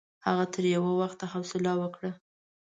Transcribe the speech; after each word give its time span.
هغه 0.25 0.45
تر 0.53 0.63
یوه 0.75 0.91
وخته 1.01 1.25
حوصله 1.33 1.71
وکړه. 1.81 2.11